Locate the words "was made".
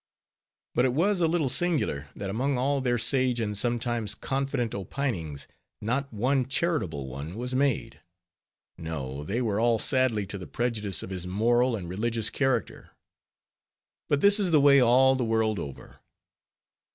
7.35-7.99